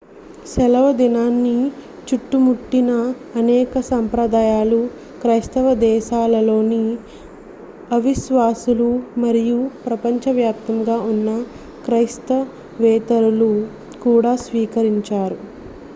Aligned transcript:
సెలవుదినాన్ని 0.51 1.57
చుట్టుముట్టిన 2.07 2.91
అనేక 3.35 3.81
సంప్రదాయాలు 3.89 4.79
క్రైస్తవ 5.21 5.73
దేశాలలోని 5.83 6.81
అవిశ్వాసులు 7.91 8.89
మరియు 9.21 9.59
ప్రపంచవ్యాప్తంగా 9.85 10.97
ఉన్న 11.11 11.29
క్రైస్తవేతరులు 11.85 13.51
కూడా 14.03 14.33
స్వీకరించారు 14.45 15.39